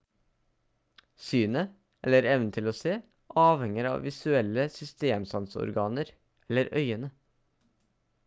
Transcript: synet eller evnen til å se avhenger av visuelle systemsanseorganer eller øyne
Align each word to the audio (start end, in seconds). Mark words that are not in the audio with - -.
synet 1.23 1.73
eller 2.07 2.27
evnen 2.29 2.47
til 2.55 2.69
å 2.71 2.73
se 2.77 2.95
avhenger 3.41 3.89
av 3.89 4.01
visuelle 4.07 4.65
systemsanseorganer 4.77 6.11
eller 6.49 6.73
øyne 6.81 7.11